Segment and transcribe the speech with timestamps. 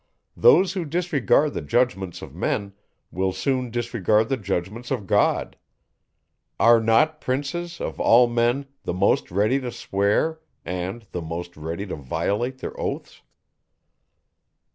[0.35, 2.73] Those, who disregard the judgments of men,
[3.11, 5.57] will soon disregard the judgments of God.
[6.59, 11.85] Are not princes, of all men, the most ready to swear, and the most ready
[11.85, 13.21] to violate their oaths?